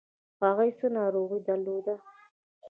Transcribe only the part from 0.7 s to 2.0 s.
څه ناروغي درلوده؟